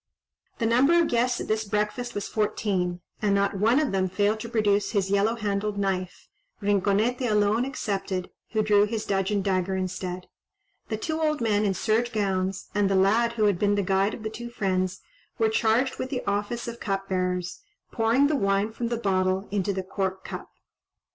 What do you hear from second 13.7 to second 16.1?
the guide of the two friends, were charged with